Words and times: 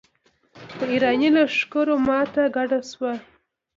په 0.77 0.83
اېراني 0.91 1.29
لښکرو 1.35 1.95
ماته 2.07 2.43
ګډه 2.55 2.79
شوه. 2.89 3.11